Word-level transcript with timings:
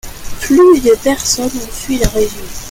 Plus 0.41 0.79
de 0.81 0.95
personnes 1.03 1.45
ont 1.45 1.71
fui 1.71 1.99
la 1.99 2.07
région. 2.07 2.41